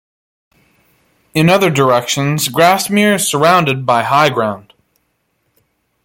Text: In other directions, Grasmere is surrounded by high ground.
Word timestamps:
In 1.35 1.47
other 1.47 1.69
directions, 1.69 2.47
Grasmere 2.49 3.17
is 3.17 3.27
surrounded 3.27 3.85
by 3.85 4.01
high 4.01 4.29
ground. 4.31 4.73